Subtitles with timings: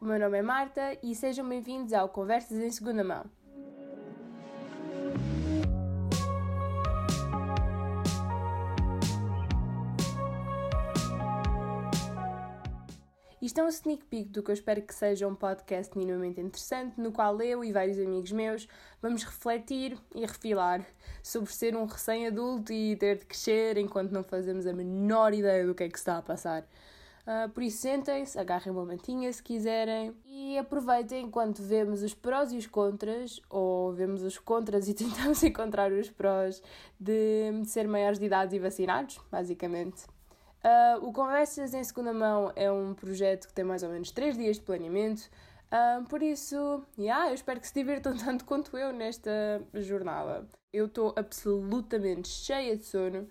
[0.00, 3.24] o meu nome é Marta e sejam bem-vindos ao Conversas em Segunda Mão.
[13.42, 16.98] Isto é um sneak peek do que eu espero que seja um podcast minimamente interessante,
[16.98, 18.66] no qual eu e vários amigos meus
[19.02, 20.82] vamos refletir e refilar
[21.22, 25.74] sobre ser um recém-adulto e ter de crescer enquanto não fazemos a menor ideia do
[25.74, 26.66] que é que está a passar.
[27.26, 32.52] Uh, por isso, sentem-se, agarrem uma mantinha se quiserem e aproveitem enquanto vemos os prós
[32.52, 36.62] e os contras, ou vemos os contras e tentamos encontrar os prós
[36.98, 40.04] de ser maiores de idade e vacinados, basicamente.
[40.62, 44.36] Uh, o Conversas em Segunda Mão é um projeto que tem mais ou menos 3
[44.36, 45.22] dias de planeamento,
[45.72, 50.46] uh, por isso, yeah, eu espero que se divirtam tanto quanto eu nesta jornada.
[50.72, 53.28] Eu estou absolutamente cheia de sono,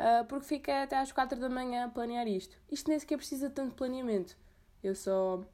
[0.00, 2.56] uh, porque fiquei até às 4 da manhã a planear isto.
[2.70, 4.36] Isto nem sequer precisa tanto de planeamento.
[4.82, 5.44] Eu só.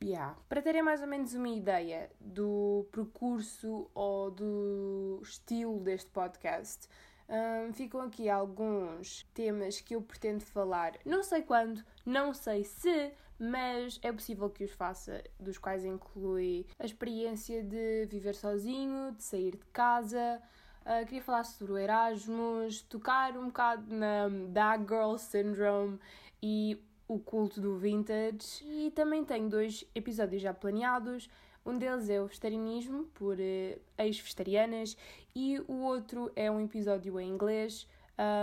[0.00, 0.36] Yeah.
[0.48, 6.88] Para terem mais ou menos uma ideia do percurso ou do estilo deste podcast,
[7.28, 10.92] um, ficam aqui alguns temas que eu pretendo falar.
[11.04, 16.66] Não sei quando, não sei se, mas é possível que os faça, dos quais inclui
[16.78, 20.40] a experiência de viver sozinho, de sair de casa.
[20.84, 25.98] Uh, queria falar sobre o Erasmus, tocar um bocado na That Girl Syndrome
[26.42, 28.64] e o culto do vintage.
[28.64, 31.28] E também tenho dois episódios já planeados
[31.68, 34.96] um deles é o vegetarianismo, por uh, ex-vegetarianas,
[35.34, 37.86] e o outro é um episódio em inglês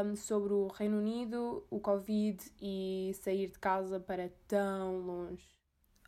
[0.06, 5.55] um, sobre o Reino Unido, o Covid e sair de casa para tão longe.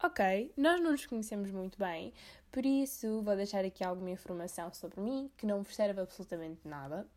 [0.03, 2.13] Ok, nós não nos conhecemos muito bem,
[2.51, 7.07] por isso vou deixar aqui alguma informação sobre mim que não vos serve absolutamente nada.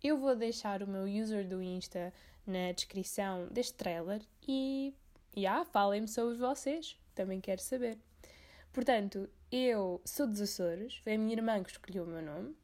[0.00, 2.12] Eu vou deixar o meu user do Insta
[2.46, 4.94] na descrição deste trailer e,
[5.36, 7.98] yeah, falem-me sobre vocês, também quero saber.
[8.72, 12.54] Portanto, eu sou dos Açores, foi a minha irmã que escolheu o meu nome.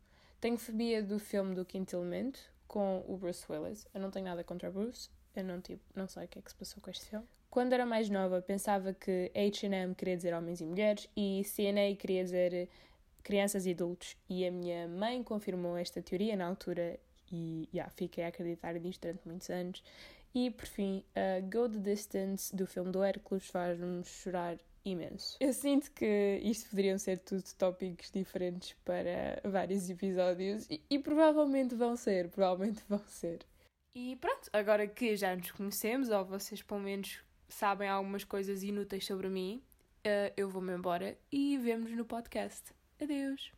[0.40, 3.84] Tenho fobia do filme do Quinto Elemento com o Bruce Willis.
[3.92, 6.50] Eu não tenho nada contra Bruce, eu não, tipo, não sei o que é que
[6.52, 7.26] se passou com este filme.
[7.56, 12.22] Quando era mais nova, pensava que H&M queria dizer homens e mulheres e CNA queria
[12.22, 12.68] dizer
[13.22, 14.14] crianças e adultos.
[14.28, 17.00] E a minha mãe confirmou esta teoria na altura
[17.32, 19.82] e yeah, fiquei a acreditar nisto durante muitos anos.
[20.34, 25.38] E por fim, uh, Go the Distance do filme do Hércules faz-me chorar imenso.
[25.40, 31.74] Eu sinto que isto poderiam ser tudo tópicos diferentes para vários episódios e, e provavelmente
[31.74, 33.38] vão ser, provavelmente vão ser.
[33.94, 39.06] E pronto, agora que já nos conhecemos, ou vocês pelo menos sabem algumas coisas inúteis
[39.06, 39.62] sobre mim,
[40.06, 42.72] uh, eu vou-me embora e vemos no podcast.
[43.00, 43.52] Adeus!